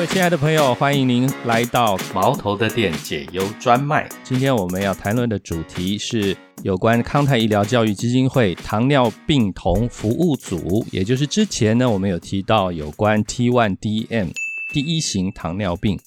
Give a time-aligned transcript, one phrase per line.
[0.00, 4.08] 各位亲爱的朋友，欢迎您来到毛头的店解忧专卖。
[4.24, 14.32] 今天我们要谈论的主题是有关康泰医疗教育基金会糖尿病童服务组，也就是之前呢我们有提到有关 T1DM
[14.72, 16.00] 第一型糖尿病。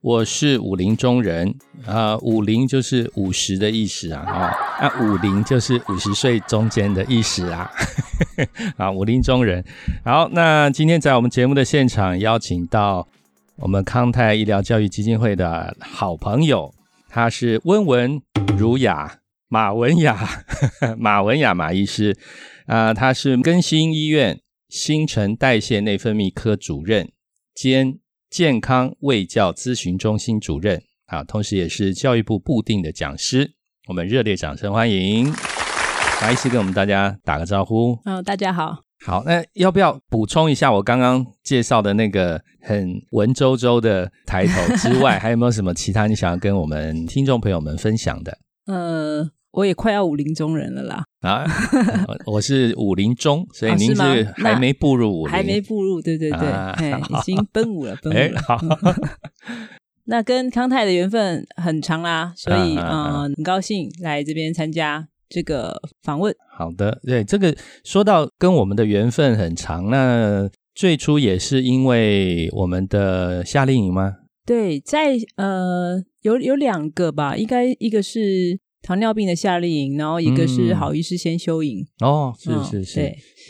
[0.00, 1.54] 我是武林中人
[1.86, 7.70] 啊，武林就是五十的意思啊，啊，那武林就是五十岁中间的意思啊，
[8.76, 9.64] 啊，武林中人。
[10.04, 13.06] 好，那今天在我们节目的现场邀请到
[13.60, 16.72] 我们康泰医疗教育基金会的好朋友，
[17.08, 18.22] 他是温文
[18.56, 20.44] 儒雅马文雅，
[20.96, 22.16] 马文雅马医师
[22.66, 27.10] 啊，他是更新医院新陈代谢内分泌科主任
[27.54, 27.98] 兼。
[28.30, 33.54] 健康卫教咨询中心主任啊，同时也是教育部部定的讲师，
[33.88, 35.32] 我们热烈掌声欢迎
[36.20, 37.98] 马医师跟我们大家打个招呼。
[38.04, 38.87] 嗯，大家好。
[39.08, 48.38] 好，那要不要补充一下我刚刚介绍的那个很文绉绉的抬头之外，还有没有什么其他你想要跟我们听众朋友们分享的？
[48.66, 49.30] 呃。
[49.50, 51.02] 我也快要武林中人了啦！
[51.22, 51.42] 啊，
[52.26, 58.40] 我是武林中，所以您是还没步入武林，还没步入，对对对，已经奔五了，奔五了。
[58.42, 58.60] 好，
[60.04, 66.34] 那跟康泰的缘分很长啦，所以嗯，很高兴来这边参加这个访问。
[66.56, 74.14] 好的，对这个说到跟我们的缘分很长，那最初也是因为我们的夏令营吗？
[74.46, 78.58] 对，在呃，有有两个吧，应该一个是。
[78.80, 81.84] 糖尿病的夏令营，然后一个是好医师先修营。
[82.00, 83.00] 哦，是是是。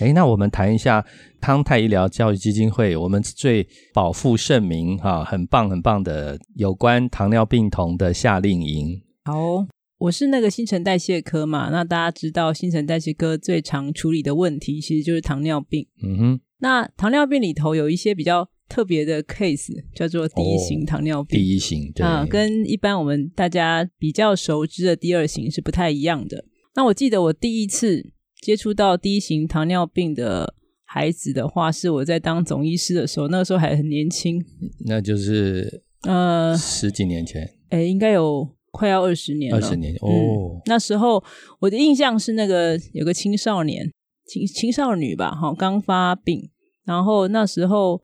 [0.00, 1.04] 哎，那我们谈一下
[1.38, 8.98] 康泰医疗教育基金会，我们最保负盛名哈，很棒很棒的有关糖尿病童的夏令营。
[9.26, 9.66] 好，
[9.98, 15.86] 我是那个新陈代谢科嘛，那大家知道新陈代谢科最常处理的问题其实就是糖尿病。
[16.02, 18.48] 嗯哼，那糖尿病里头有一些比较。
[18.70, 26.44] 特别的 case 叫做第一型糖尿病，第一型啊，跟一般我们大家比较熟知的第二型是不太一样的。
[26.74, 30.54] 那我记得我第一次接触到第一型糖尿病的
[30.84, 34.44] 孩子的话，是我在当总医师的时候，那个时候还很年轻，
[34.84, 40.60] 那就是呃十几年前，哎，应该有快要二十年了，二十年哦。
[40.66, 41.22] 那时候
[41.60, 43.92] 我的印象是那个有个青少年
[44.26, 46.50] 青青少女吧，哈，刚发病，
[46.84, 48.02] 然后那时候。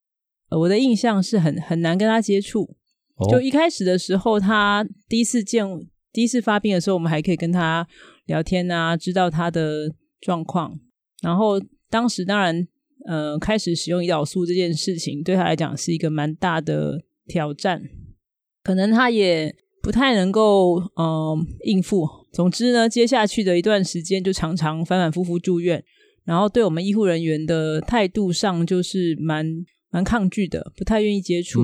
[0.50, 2.76] 我的印象是很很难跟他接触，
[3.28, 5.66] 就一开始的时候，他第一次见
[6.12, 7.84] 第一次发病的时候，我们还可以跟他
[8.26, 10.78] 聊天啊，知道他的状况。
[11.22, 11.60] 然后
[11.90, 12.68] 当时当然，
[13.08, 17.82] 呃，开始使用胰岛素这件事情对他来讲是一个蛮大的挑战，
[18.62, 22.08] 可能他也不太能够嗯应付。
[22.32, 25.84] 总之呢，接下去的一段时间就常常反反复复住院，
[26.24, 29.64] 然后对我们医护人员的态度上就是蛮。
[29.90, 31.60] 蛮抗拒的，不太愿意接触，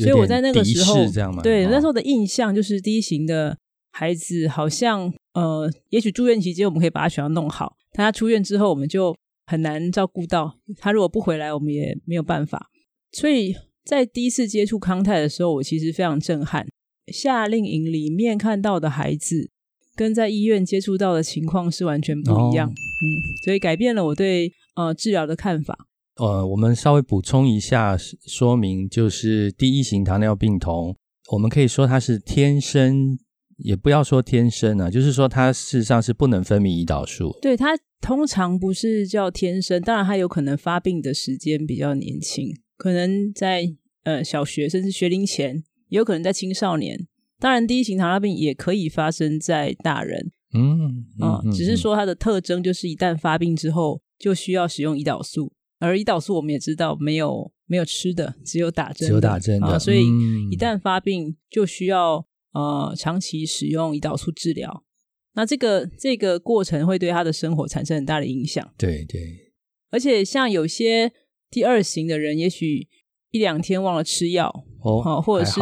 [0.00, 0.96] 所以我在那个时候，
[1.42, 3.54] 对那时候的印象就是第一型的
[3.90, 9.14] 孩子好像呃，也许住院期间我们可以把他学校弄好，但他出院之后我们就
[9.44, 10.92] 很难照顾到他。
[10.92, 12.70] 如果不回来，我们也没有办法。
[13.12, 13.54] 所以
[13.84, 16.66] 在第一次接触康泰的时候，我其实非常震撼。
[17.12, 19.50] 夏令营里面看到的孩子，
[19.94, 22.68] 跟在医院接触到的情况是完全不一样。
[22.70, 23.04] 嗯，
[23.44, 25.86] 所以改变了我对呃治疗的看法。
[26.16, 30.96] 呃，我们稍微补充一下说明，就是第一型糖尿病童，
[31.32, 33.16] 我们可以说它是天生，
[33.58, 37.38] 也不要说天生啊，就是说它事实上是不能分泌胰岛素。
[37.40, 47.06] 对它通常不是叫天生，当然它有可能发病的时间比较年轻，可能在呃小学甚至学龄前，也有可能在青少年。
[47.38, 55.52] 当然，第一型糖尿病也可以发生在大人，嗯啊，只是说它的特征就是一旦发病之后，就需要使用胰岛素。
[55.78, 60.00] 而胰岛素我们也知道没有没有吃的，只有打针，只有打针的，所以
[60.50, 64.84] 一旦发病就需要呃长期使用胰岛素治疗。
[65.34, 68.68] 那这个这个过程会对他的生活产生很大的影响。
[68.76, 69.52] 对对，
[69.90, 71.12] 而且像有些
[71.48, 72.88] 第二型的人，也许
[73.30, 75.60] 一两天忘了吃药哦，或者是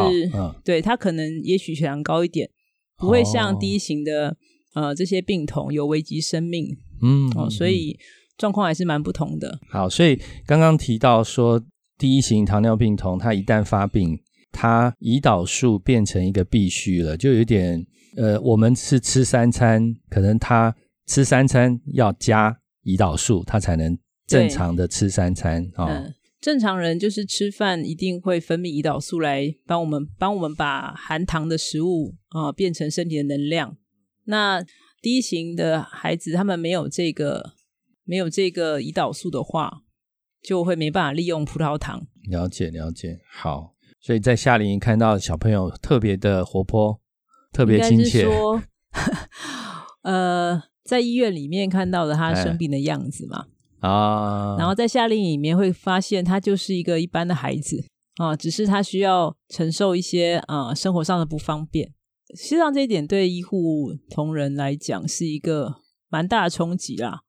[0.63, 2.49] 对他可能也许血糖高一点，
[2.97, 4.37] 不会像第一型的
[4.73, 6.77] 呃这些病童有危及生命。
[7.01, 7.97] 嗯哦，所以。
[8.37, 9.59] 状况还是蛮不同的。
[9.67, 11.59] 好，所以刚刚提到说，
[11.97, 14.15] 第一型糖尿病童他一旦发病，
[14.51, 17.83] 他胰岛素变成一个必须了，就有点
[18.15, 20.75] 呃，我们是吃三餐，可能他
[21.07, 23.97] 吃三餐要加胰岛素，他才能
[24.27, 26.05] 正常的吃三餐啊。
[26.39, 33.77] 正常人就是吃饭一定会分泌胰岛素来帮我们帮我们把含糖的食物啊变成身体的能量。
[34.25, 34.63] 那
[35.01, 37.53] 第一型的孩子他们没有这个。
[38.09, 39.81] 没有这个胰岛素的话，
[40.41, 42.07] 就会没办法利用葡萄糖。
[42.29, 47.01] 了解了解，好，所以在夏令营看到小朋友特别的活泼，
[47.51, 48.23] 特别亲切。
[48.23, 48.63] 说，
[50.03, 53.47] 呃，在医院里面看到了他哎生病的样子嘛，
[53.87, 57.85] 啊，然后在夏令营里面会发现他就是一个一般的孩子
[58.17, 61.93] 啊，只是他需要承受一些啊生活上的不方便。
[62.35, 65.75] 实际上这一点对医护同仁来讲是一个
[66.09, 67.21] 蛮大的冲击啦，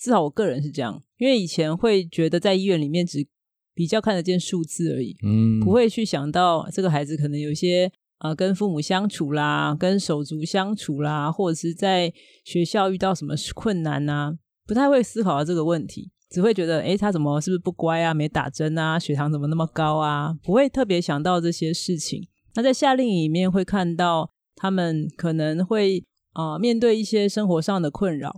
[0.00, 3.26] 至少我个人是这样，因为以前会觉得在医院里面只
[3.74, 12.10] 比较看得见数字而已，嗯，不会去想到这个孩子可能有一些呃跟父母相处啦，跟手足相处啦，或者是在
[12.42, 22.26] 学校遇到什么困难呐、不太会思考到这个问题，只会觉得诶他怎么是不是不乖啊，没打针啊，血糖怎么那么高啊，不会特别想到这些事情。
[22.54, 28.34] 那在夏令营里面会看到他们可能会啊、呃面对一些生活上的困扰，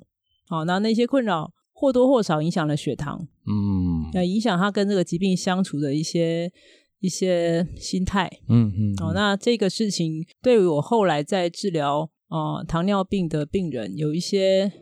[0.48, 6.52] 好，那那些困扰或多或少影响了血糖，嗯那，影响他跟这个疾病相处的一些
[7.00, 8.28] 一些心态。
[8.48, 14.72] 嗯嗯，哦，那这个事情对于我后来在治疗呃糖尿病的病人有一些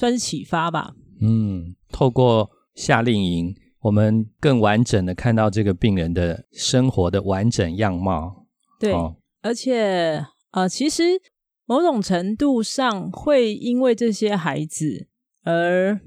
[0.00, 0.94] 算是启发吧。
[1.20, 8.46] 嗯，透过夏令营，我们更完整的看到这个病人的生活的完整样貌。
[8.78, 11.20] 对，哦而且呃，其实
[11.66, 15.06] 某种程度上会因为这些孩子
[15.44, 16.00] 而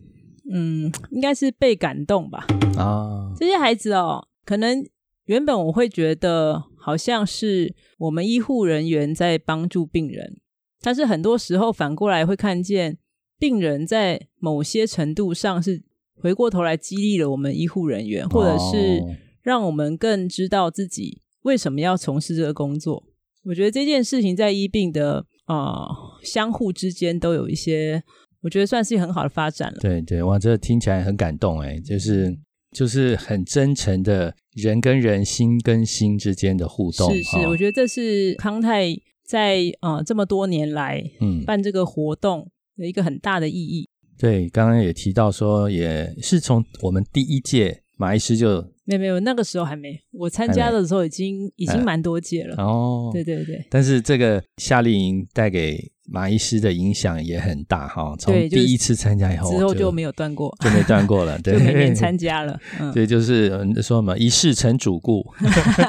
[0.51, 2.47] 嗯，应该是被感动吧。
[2.75, 4.83] 啊，这些孩子哦，可能
[5.25, 10.41] 原本我会觉得好像是我们医护人员在帮助病人，
[10.81, 12.97] 但是很多时候反过来会看见
[13.43, 15.83] 病人在某些程度上是
[16.15, 23.03] 回过头来激励了我们医护人员，或者是哦让我们更知道自己为什么要从事这个工作。
[23.43, 25.85] 我觉得这件事情在医病的呃
[26.23, 28.01] 相互之间都有一些，
[28.43, 29.79] 我觉得算是很好的发展了。
[29.81, 32.33] 对对，哇，这听起来很感动哎，就是
[32.71, 37.13] 就是很真诚的人跟人、心跟心之间的互动。
[37.13, 38.95] 是是，哈我觉得这是康泰
[39.25, 43.87] 在呃这么多年来嗯，办这个活动的一个很大的意义。
[44.17, 52.55] 对，刚刚也提到说，也是从我们第一届马医师就没有没有，那个时候还没，我参加的时候已经已经蛮多届了。
[52.57, 62.59] 哦，对对对，但是这个夏令营带给马医师的影响也很大哈，从对第一次参加以后之后就没有断过，就没断过了， 对，就每年参加了。
[62.79, 65.25] 嗯，对，就是嗯说什么一事成主顾，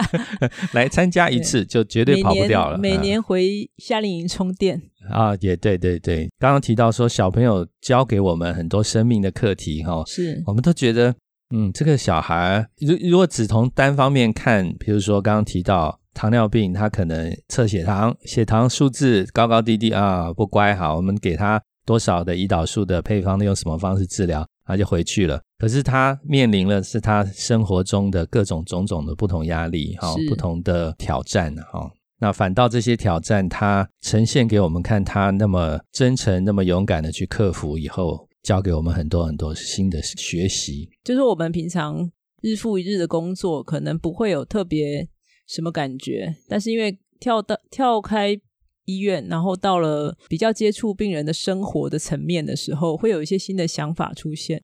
[0.72, 2.78] 来参加一次就绝对跑不掉了。
[2.78, 4.80] 年每嗯年回夏令营充电。
[5.10, 10.42] 啊，也对对对，刚刚提到说小朋友教给我们很多生命的课题哈，是。
[10.46, 11.14] 我们都觉得
[11.54, 25.40] 嗯，这个小孩如如果只从单方面看，比如说刚刚提到糖尿病，他可能测血糖，血糖数字高高低低啊，不乖，好，我们给他多少的胰岛素的配方，用什么方式治疗，他就回去了。
[25.58, 30.28] 可是他面临了是他生活中的各种种种的不同压力，哈、是。
[30.28, 31.90] 不同的挑战，哈、
[32.20, 40.88] 那反倒这些挑战，他呈现给我们看，他那么真诚、那么勇敢的去克服以后，教给我们很多很多新的学习。
[41.02, 45.08] 就是我们平常日复一日的工作，可能不会有特别
[45.46, 48.38] 什么感觉，但是因为跳到跳开
[48.84, 54.62] 医院，然后到了比较接触病人的生活的层面的时候，会有一些新的想法出现。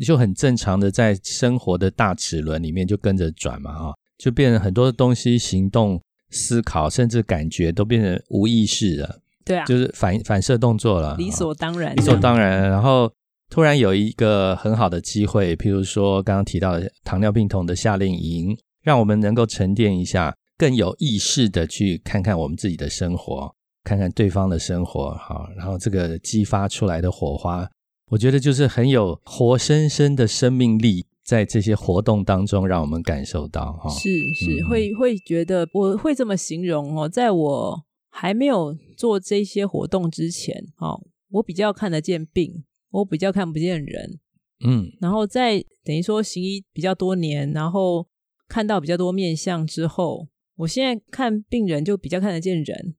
[0.00, 6.00] 就很正常的在生活的大齿轮里面就跟着转嘛，哈，就变成很多东西、行动、
[6.32, 12.68] 思考，甚至感觉都变成无意识了，对啊，就是反反射动作了，理所当然，理所当然。
[12.68, 13.12] 然后
[13.50, 27.68] 突然有一个很好的机会，譬如说刚刚提到的糖尿病童的夏令营，让我们能够沉淀一下，更有意识的去看看我们自己的生活，看看对方的生活，好，然后这个激发出来的火花。
[28.10, 33.90] 我觉得就是很有活生生的生命力，在这些活动当中，让我们感受到哈。
[33.90, 41.00] 是是、嗯会会觉得我会这么形容哦，在我还没有做这些活动之前，哦，
[41.30, 44.18] 我比较看得见病，我比较看不见人，
[44.64, 48.06] 嗯然后在等于说行医比较多年，然后
[48.48, 52.94] 看到比较多面相之后，我现在看病人就比较看得见人，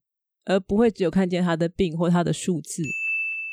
[0.45, 2.81] 而不会只有看见他的病或他的数字。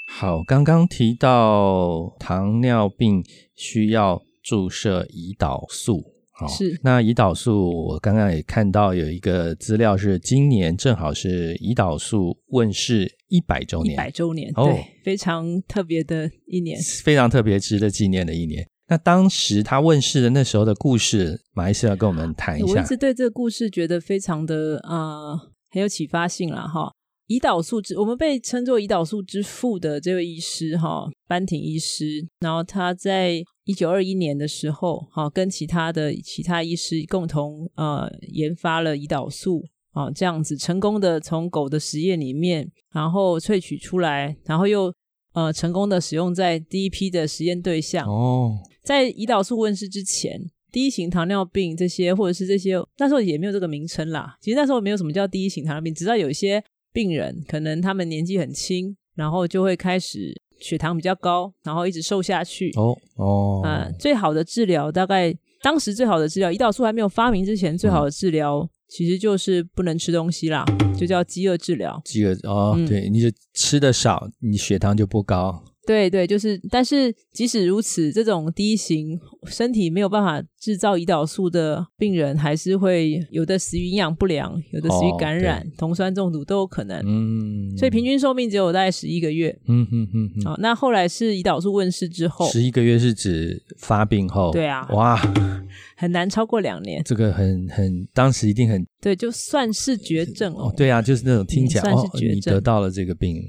[0.08, 3.22] 好，刚刚提到糖尿病
[3.54, 16.80] 需要注射胰岛素，好，是那胰岛素，我刚刚也看到有一个资料是今年正好是胰岛素问世一百周年一，百周年，哦对，非常特别的一年。
[17.04, 18.66] 非常特别值得纪念的一年。
[18.88, 22.97] 那当时他问世的那时候的故事，马医师要跟我们谈一下我一直。
[22.97, 25.38] 对这个故事觉得非常的呃
[25.70, 26.90] 很有启发性啦哈，
[27.28, 44.92] 胰岛素之，我们被称作胰岛素之父的这位医师哈，班廷医师，然后他在一九二一年的时候，哈，跟其他的其他医师共同呃研发了胰岛素，啊，这样子成功的从狗的实验里面，然后萃取出来，然后又
[45.34, 48.06] 呃成功的使用在第一批的实验对象。
[48.08, 50.50] 哦，在胰岛素问世之前。
[50.72, 54.36] 第一型糖尿病这些，或者是这些，那时候也没有这个名称啦。
[54.40, 56.62] 其实那时候没有什么叫第一型糖尿病，只知道有一些
[56.92, 62.71] 病人可能他们年纪很轻，然后就会开始血糖比较高，然后一直瘦下去。
[62.76, 70.64] 哦哦，啊，最好的治疗大概当时最好的治疗，胰岛素还没有发明之前，最好的治疗其实就是不能吃东西啦，
[70.99, 72.00] 就叫饥饿治疗。
[72.05, 75.62] 饥饿哦，对，你就吃的少，你血糖就不高。
[75.90, 87.02] 对对，就是，但是即使如此，这种低型身体没有办法制造胰岛素的病人，还是会有的死于营养不良，有的死于感染、酮酸中毒都有可能。
[87.04, 89.50] 嗯，所以平均寿命只有大概十一个月。
[89.66, 90.44] 嗯嗯嗯。
[90.44, 94.52] 好，那后来是胰岛素问世之后，十一个月是指发病后。
[94.52, 94.87] 对啊。
[94.92, 95.20] 哇，
[95.97, 97.02] 很难超过两年。
[97.04, 100.73] 这个很很，当时一定很对，就算是绝症哦。
[100.76, 103.42] 对啊，就是那种听起来哦，你得到了这个病。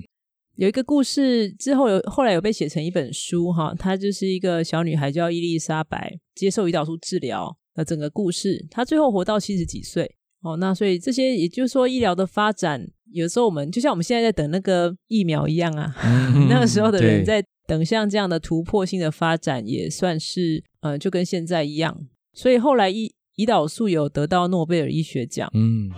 [0.62, 10.58] 有一个故事之后有后来有被写成一本书哈，她就是一个小女孩叫伊丽莎白接受胰岛素治疗的整个故事，她最后活到七十几岁哦。
[10.58, 15.96] 那所以这些也就是说医疗的发展，有时候我们就像我们现在在等那个疫苗一样啊，
[16.48, 22.06] 那个时候的人在等像这样的突破性的发展，也算是呃就跟现在一样。
[22.34, 25.90] 所以后来胰胰岛素有得到诺贝尔医学奖，嗯，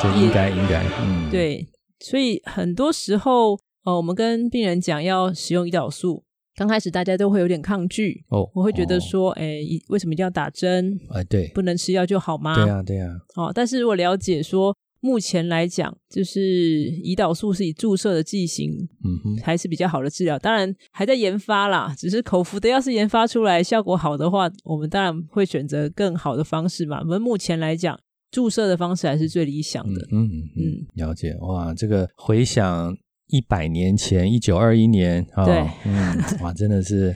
[0.00, 1.66] 这应该应该，嗯，对，
[1.98, 3.58] 所以很多时候。
[3.84, 6.24] 哦，我们跟病人讲要使用胰岛素，
[6.56, 10.98] 刚开始大家都会有点抗拒哦，我会觉得说，哎，为什么一定要打针？
[11.10, 12.54] 哎，对，不能吃药就好吗？
[12.54, 13.08] 对呀，对呀。
[13.36, 18.72] 哦，但是如果了解说，目前来讲，就是胰岛素是以注射的剂型，
[19.04, 20.36] 嗯哼，还是比较好的治疗。
[20.36, 26.98] 当然还在研发啦，只是口服的，要是研发出来效果好的话，我们当然会选择更好的方式嘛。
[27.00, 27.96] 我们目前来讲，
[28.32, 30.00] 注射的方式还是最理想的。
[30.10, 32.96] 嗯嗯，了解哇，这个回想。
[33.28, 35.44] 一百年前，一九二一年啊，
[35.84, 37.14] 嗯，哇，真的是，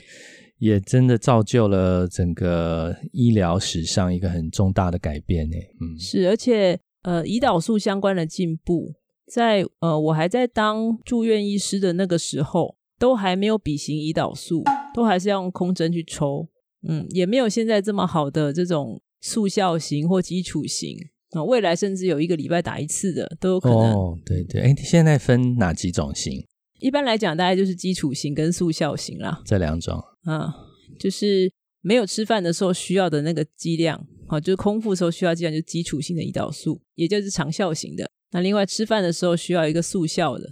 [0.58, 5.56] 也真的造就了整个医疗史上一个很重大的改变呢。
[5.80, 8.92] 嗯，是，而且呃，胰岛素相关的进步，
[9.26, 14.62] 在呃，我还在当住院医师的那个时候，都还没有比型胰岛素，
[14.94, 16.46] 都还是要用空针去抽，
[16.86, 20.98] 嗯，也没有现在这么好的这种速效型或基础型。
[21.34, 23.78] 那未来甚至有一个礼拜打一次的都有可能。
[23.78, 26.44] 哦，对对，哎，现在分哪几种型？
[26.78, 29.40] 一般来讲，大概就是基础型跟速效型啦。
[29.46, 29.98] 这两种。
[30.24, 30.52] 啊，
[30.98, 38.10] 就是没有吃饭的时候需要的那个剂量，好，就是空腹时候需要剂量，就是基础性的胰岛素，也就是长效型的。
[38.32, 40.50] 那另外吃饭的时候需要一个速效的。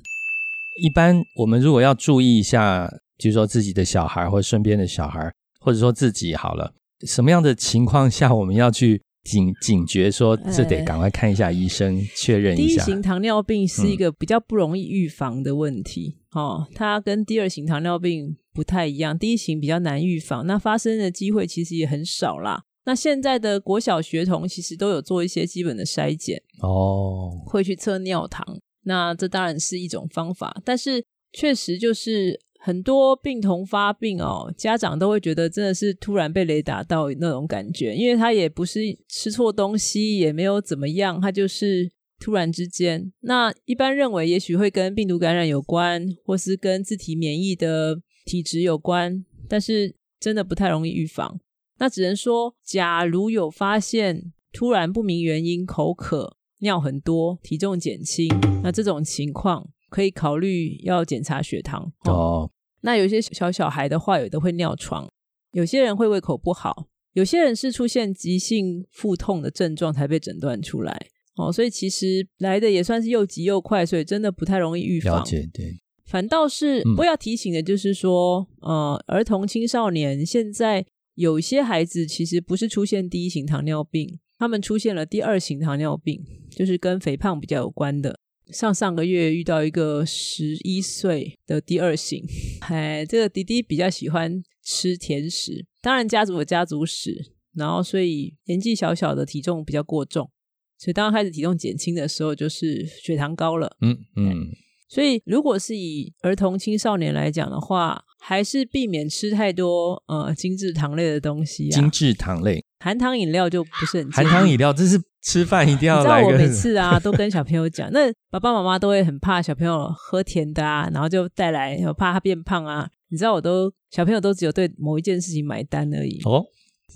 [0.83, 6.73] 一般我们如果要注意一下，就是说自己的小孩或者身边的小孩，或者说自己好了，
[7.07, 9.03] 什么样的情况下我们要去？
[9.23, 12.65] 警警觉说，这得赶快看一下医生，确认一下。
[12.67, 19.19] 第一型糖尿病是一个比较不容易预防的问题，哦，它跟第二型糖尿病不太一样。
[19.19, 22.65] 第一型比较难预防，那发生的机会其实也很少啦。
[22.85, 32.41] 那现在的国小学童其实都有做一些基本的筛检，哦，会去测尿糖，那这当然是一种方法，但是确实就是。
[32.63, 43.11] 很多病童发病哦，家长都会觉得真的是突然被雷打到那种感觉，因为他也不是吃错东西，也没有怎么样，他就是突然之间。
[43.21, 51.41] 那一般认为，也许会跟病毒感染有关，或是跟自体免疫的体质有关，但是真的不太容易预防。
[51.79, 58.29] 那只能说，假如有发现突然不明原因口渴、尿很多、体重减轻，
[58.63, 59.71] 那这种情况。
[59.91, 62.51] 可以考虑要检查血糖哦。
[62.81, 65.07] 那有些小小孩的话，有的会尿床，
[65.53, 71.53] 有些人会胃口不好，有些人是出现急性腹痛的症状才被诊断出来哦。
[71.53, 75.19] 所以其实来的也算是又急又快，所以真的不太容易预防。
[75.19, 75.81] 了解，对。
[76.07, 88.20] 反倒是不要提醒的，就是说，呃，儿童青少年现在有些孩子其实不是出现第一型糖尿病，他们出现了第二型糖尿病，就是跟肥胖比较有关的。
[88.53, 92.25] 上上个月遇到一个十一岁的第二型，
[92.61, 100.31] 哎，这个弟弟比较喜欢吃甜食，当然家族有家族史，然后所以年纪小小的体重比较过重，
[100.79, 103.77] 所以当开始体重减轻的时候，就是血糖高了。
[103.81, 104.49] 嗯嗯，
[104.89, 122.89] 所以如果是以儿童青少年来讲的话，还是避免吃太多呃精致糖类的东西啊，精致糖类，含糖饮料就不是很含糖饮料，这是吃饭一定要你知道我每次啊 都跟小朋友讲，那爸爸妈妈都会很怕小朋友喝甜的啊，然后就带来，我怕他变胖啊。
[123.09, 126.21] 你知道我都小朋友都只有对某一件事情买单而已。
[126.25, 126.45] 哦，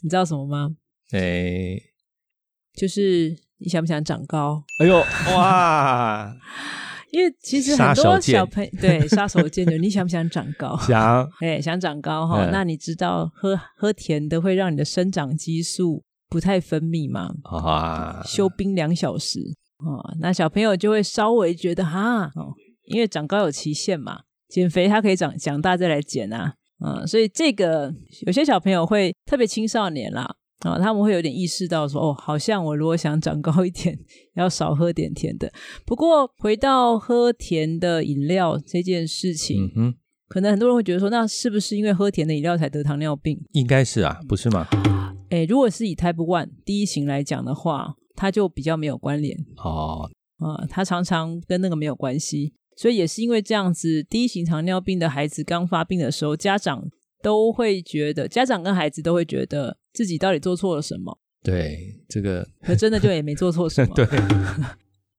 [0.03, 0.71] 你知道什么吗？
[1.13, 1.77] 哎，
[2.75, 4.63] 就是你想不想长高？
[4.81, 4.97] 哎呦，
[5.37, 6.35] 哇，
[7.11, 10.77] 因为其实很多小朋友对杀手锏就 你想不想长高？
[10.79, 16.05] 想哎，想长高哈，嗯那你知道喝喝甜的会让你的生长激素
[16.35, 17.33] 不太分泌嘛？
[17.45, 19.39] 啊，休冰两小时
[19.79, 22.53] 哦，那小朋友就会稍微觉得哈哦，
[22.87, 27.95] 因为长高有期限嘛，减肥他可以长长大再来减啊，嗯，所以这个
[28.27, 30.35] 有些小朋友会特别青少年啦。
[30.61, 33.97] 啊、他们会有点意识到说，哦，好像我如果想长高一点，
[34.35, 35.53] 要少喝点甜的。
[35.87, 39.95] 不过回到喝甜的饮料这件事情，嗯哼，
[40.27, 43.39] 可能很多人会觉得说，那是不是因为喝甜的饮料才得糖尿病？
[43.53, 44.67] 应该是啊，不是吗？
[45.35, 52.55] 诶，如果是以 Type One 第一型来讲的话，它就比较没有关联哦，啊、它常常跟那个没有关系。
[52.77, 56.89] 所以也是因为这样子，第一型糖尿病的孩子刚发病的时候，家长
[57.21, 63.95] 都会觉得，家长跟孩子都会觉得自己到底做错了什么，对，这个可真的就也没做错什么。
[63.95, 64.07] 对，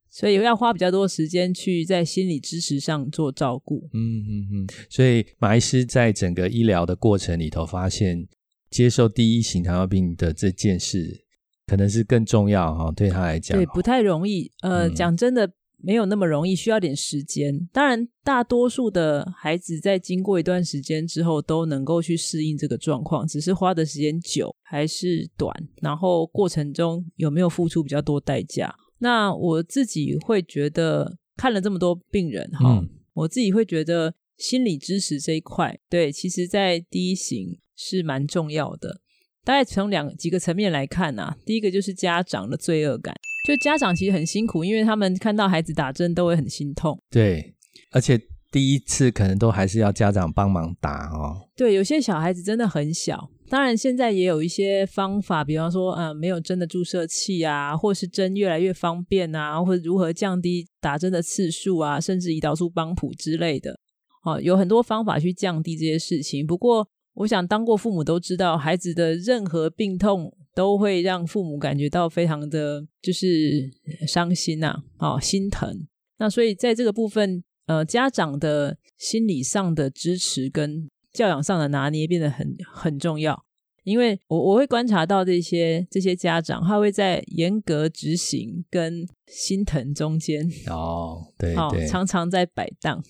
[0.10, 3.90] 所以要花比较多时间去在心理支持上做照顾。
[3.94, 8.28] 嗯嗯嗯，所以马医师在整个医疗的过程里头，发现
[8.75, 11.24] 接受第一型糖尿病的这件事，
[11.65, 14.51] 可能是更重要哈、对他来讲对，，不太容易。
[14.63, 17.70] 呃，嗯讲真的，没有那么容易，需要点时间。
[17.72, 28.75] 当然，大多数的孩子在经过一段时间之后，都能够去适应这个状况，只是花的时间久还是短，然后过程中有没有付出比较多代价。
[28.98, 39.01] 那我自己会觉得，看了这么多病人哈，嗯我自己会觉得心理支持这一块，对，其实在第一型是蛮重要的。
[39.44, 43.15] 大概从两几个层面来看呐、第一个就是家长的罪恶感，
[43.48, 47.00] 就家长其实很辛苦，因为他们看到孩子打针都会很心痛。
[47.12, 47.53] 对，
[47.91, 48.20] 而且
[48.51, 63.79] 第一次可能都还是要家长帮忙打哦，对，有些小孩子真的很小，当然现在也有一些方法，比方说，呃，没有针的注射器啊，或是针越来越方便啊，或者如何降低打针的次数啊，甚至胰岛素帮谱之类的。
[64.24, 66.48] 哦，有很多方法去降低这些事情。
[66.48, 73.72] 不过，我想当过父母都知道，孩子的任何病痛都会让父母感觉到非常的就是
[74.08, 75.88] 伤心呐、哦，心疼。
[76.18, 83.44] 那所以在这个部分，呃，家长的心理上的支持跟教养上的拿捏变得很很重要。
[83.84, 93.04] 因为我我会观察到这些这些家长，他会在严格执行跟心疼中间，哦，对好、对，常常在摆荡。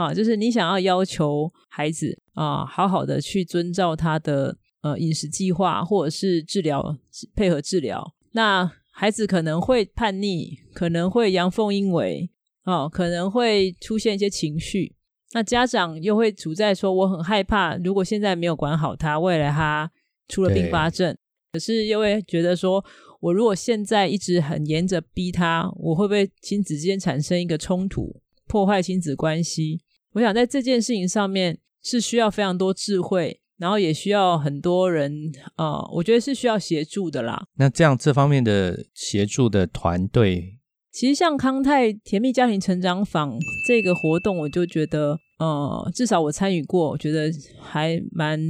[0.00, 6.96] 好、就是你想要要求孩子啊、好好的去遵照他的呃饮食计划，或者是治疗
[7.34, 12.30] 配合治疗，那孩子可能会叛逆，可能会阳奉阴违，
[12.64, 14.94] 哦，可能会出现一些情绪。
[15.32, 19.90] 那家长又会处在说我很害怕，如果现在没有管好他，未来他
[20.28, 21.16] 出了并发症，
[21.52, 22.84] 可是又会觉得说，
[23.20, 29.80] 我如果现在一直很严着逼他，我会不会亲子之间产生一个冲突，破坏亲子关系？
[30.12, 37.46] 我想在这件事情上面是需要非常多智慧，然后也需要很多人，呃，我觉得是需要协助的啦。
[37.56, 40.58] 那这样这方面的协助的团队，
[40.90, 48.40] 其实像康泰甜蜜家庭成长坊这个活动，我就觉得，呃，至少我参与过，我觉得还蛮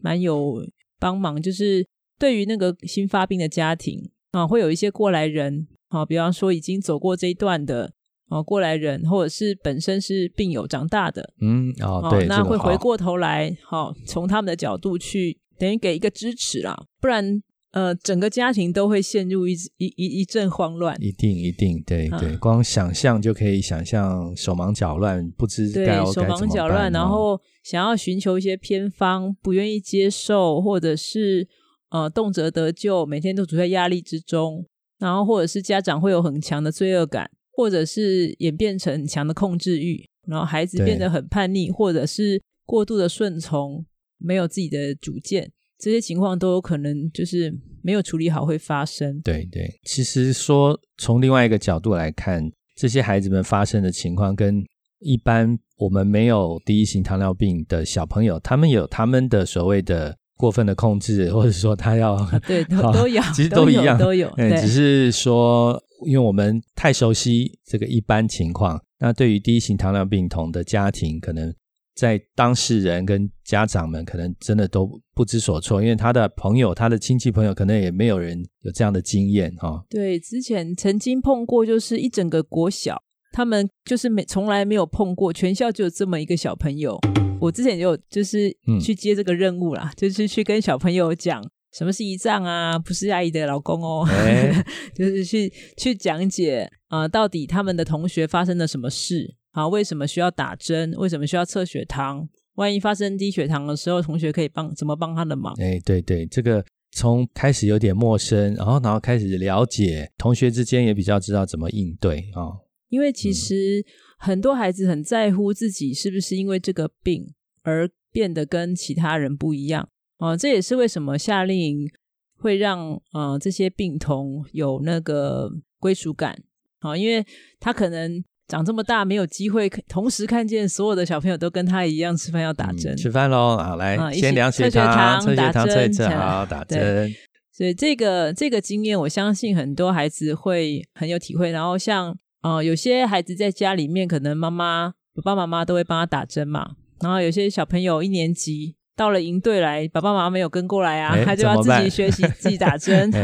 [0.00, 0.64] 蛮有
[0.98, 1.42] 帮忙。
[1.42, 1.84] 就是
[2.18, 7.92] 对于那个新发病的家庭啊、会有一些过来人啊、比方说已经走过这一段的
[8.30, 20.96] 啊、过来人，或者是本身是病友长大的，嗯，哦，对，那会回过头来，好、从他们的角度去等于给一个支持啦，不然呃，整个家庭都会陷入一一一一阵慌乱。
[21.00, 31.46] 一定一定，对嗯对，光想象就可以想象手忙脚乱，不知对该，手忙脚乱，然后想要寻求一些偏方，不愿意接受，或者是
[31.90, 34.66] 呃动辄得咎，每天都处在压力之中，
[34.98, 43.84] 然后或者是家长会有很强的罪恶感，或者是演变成很强的控制欲，然后孩子对变得很叛逆，或者是过度的顺从，
[44.16, 49.20] 没有自己的主见，这些情况都有可能就是没有处理好会发生。
[49.20, 54.64] 对对，其实说从另外一个角度来看，这些孩子们发生的情况跟
[55.00, 64.32] 一般我们没有第一型糖尿病的小朋友，他们有他们的所谓的过分的控制，或者说他要、对，都有，其实都有一样，都有。
[64.38, 71.54] 嗯，对只是说，因为我们太熟悉这个一般情况，那对于第一型糖尿病童的家庭，可能
[71.94, 79.84] 在当事人跟家长们可能真的都不知所措，因为他的朋友、他的亲戚朋友可能也没有人有这样的经验哈。
[79.90, 86.98] 对，之前曾经碰过，就是一整个国小，他们就是没从来没有碰过，全校就有这么一个小朋友。
[87.40, 94.06] 我之前有就是去接这个任务啦，就是去跟小朋友讲什么是遗仗啊，不是阿姨的老公哦，
[94.94, 99.66] 就是去去讲解啊，到底他们的同学发生了什么事啊？
[99.68, 100.92] 为什么需要打针？
[100.98, 102.28] 为什么需要测血糖？
[102.54, 105.54] 万一发生低血糖的时候，同学可以帮怎么帮他的忙？
[105.60, 112.58] 哎，对对，这个从开始有点陌生，然后然后开始了解，同学之间也比较知道怎么应对啊。
[112.88, 113.84] 因为其实。
[114.22, 119.88] 很多孩子很在乎自己是不是因为这个病而变得跟其他人不一样
[120.20, 121.90] 啊，这也是为什么夏令营
[122.38, 126.40] 会让呃这些病童有那个归属感
[126.78, 127.26] 啊，因为
[127.58, 137.10] 他可能长这么大没有机会同时看见所有的小朋友都跟他一样吃饭要打针，吃饭喽啊，来先量血糖，测血糖，测一测好打针，
[137.52, 142.16] 所以这个这个经验，我相信很多孩子会很有体会，然后像。
[142.42, 146.70] 呃，有些孩子在家里面，可能妈妈、爸爸妈妈都会帮他打针嘛。
[147.02, 153.10] 然后有些小朋友一年级到了营队来，爸爸妈妈没有跟过来啊，他就要自己学习自己打针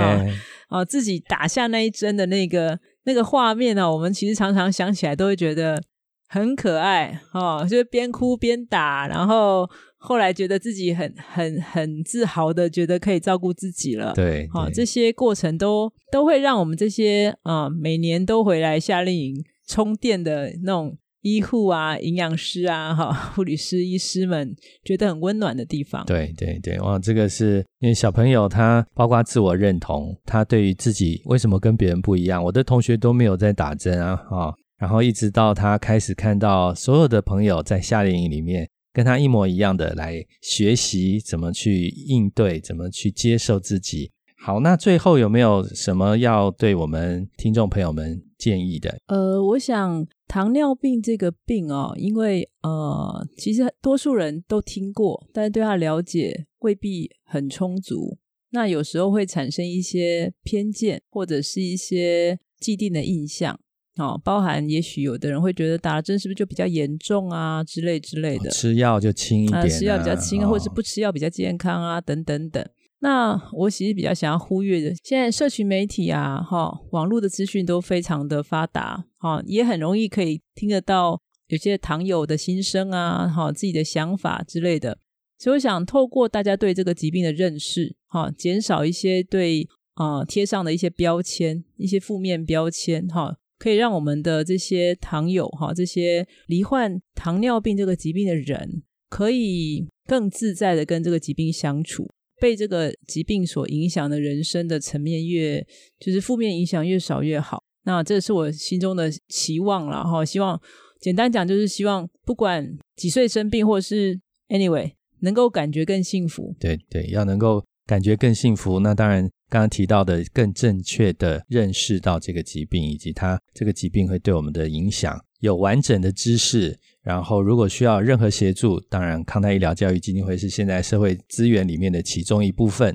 [0.68, 0.78] 好。
[0.78, 5.80] 哦，自己打下那一针的那个那个画面呢，我们其实常常想起来都会觉得
[6.28, 9.68] 很可爱哦，就是边哭边打，然后。
[9.98, 14.12] 后来觉得自己很很很自豪的，觉得可以照顾自己了。
[14.14, 26.04] 对，好，这些过程都都会让我们这些啊每年都回来夏令营充电的那种医护啊、营养师啊、哈 护理师、医师们觉得很温暖的地方。
[26.06, 38.68] 对对对，哇，这个是因为小朋友他包括自我认同，他对于自己为什么跟别人不一样，我的同学都没有在打针啊，哈，然后一直到他开始看到所有的朋友在夏令营里面。
[38.92, 44.10] 跟他一模一样的来学习怎么去应对，怎么去接受自己。
[44.46, 48.96] 好，那最后有没有什么要对我们听众朋友们建议的？
[49.08, 58.18] 呃，我想糖尿病这个病哦，因为呃，其实多数人都听过，但是对他了解未必很充足。
[58.50, 63.58] 那有时候会产生一些偏见，或者是一些既定的印象。
[63.96, 72.64] 哦，包含也许有的人会觉得打了针是不是就比较严重啊之类之类的，吃药就轻一点，吃药比较轻，或者是不吃药比较健康啊等等等。
[73.06, 84.98] 那我其实比较想要忽略的，现在社群媒体啊，哈，网络的资讯都非常的发达，哈，也很容易可以听得到有些糖友的心声啊，哈，自己的想法之类的。
[85.38, 93.36] 所以我想透过大家对这个疾病的认识，哈，减少一些对啊贴上的一些标签，一些负面标签，哈。
[93.56, 105.66] 可以让我们的这些糖友哈，这些罹患糖尿病这个疾病的人，可以更自在的跟这个疾病相处，被这个疾病所影响的人生的层面越，
[105.98, 107.62] 就是负面影响越少越好。
[107.84, 110.24] 那这是我心中的期望了哈。
[110.24, 110.60] 希望
[111.00, 116.54] 简单讲就是希望，不管几岁生病，或者是 anyway，能够感觉更幸福。
[116.58, 119.28] 对对，要能够感觉更幸福，那当然。
[119.48, 126.76] 刚刚提到的，更正确的认识到这个疾病以及它这个疾病会对我们的影响，有完整的知识。
[127.06, 132.92] 然后，如果需要任何协助，当然康泰医疗教育基金会是现在社会资源里面的其中一部分。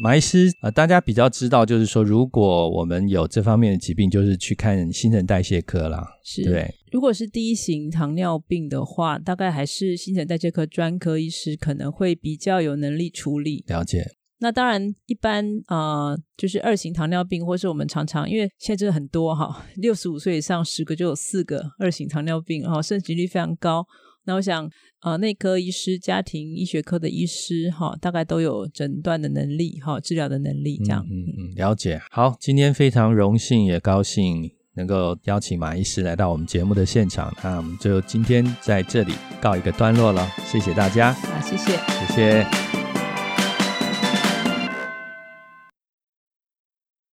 [0.00, 6.02] 马医师啊，大家比较知道，就是说，如果我们有这方面的疾病，就是去看新陈代谢科啦。
[6.24, 6.74] 是，对。
[6.90, 13.62] 如果是第一型糖尿病的话，大概还是新陈代谢科专科医师可能会比较有能力处理。
[13.66, 14.06] 了解。
[14.38, 23.86] 那当然，一般啊，就是二型糖尿病，或是我们常常因为现在真的很多哈，六十五岁以上十个就有四个二型糖尿病，哈，盛行率非常高。
[24.26, 24.68] 那我想，
[25.02, 31.06] 呃，内科医师、家庭医学科的医师，哈，大概都有诊断的能力，哈，治疗的能力，这样。
[31.08, 32.00] 嗯嗯，了解。
[32.10, 37.34] 好，今天非常荣幸，也高兴能够邀请马医师来到我们节目的现场。
[37.42, 41.12] 那我们就今天在这里告一个段落了，谢谢大家。
[41.12, 42.65] 好，谢谢，谢谢。